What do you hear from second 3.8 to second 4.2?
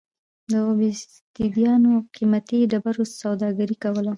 کوله.